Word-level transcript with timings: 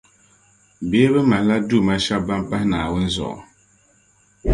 Bee 0.89 1.11
bɛ 1.13 1.21
malila 1.29 1.55
duuma 1.69 1.95
shεba 2.05 2.23
ban 2.27 2.41
pahi 2.49 2.65
Naawuni 2.71 3.07
zuɣu? 3.15 3.39